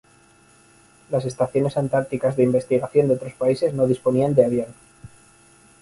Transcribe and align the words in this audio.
Las 1.11 1.25
estaciones 1.25 1.77
antárticas 1.77 2.35
de 2.35 2.41
investigación 2.41 3.07
de 3.07 3.13
otros 3.13 3.33
países 3.33 3.71
no 3.75 3.85
disponían 3.85 4.33
de 4.33 4.43
avión. 4.45 4.73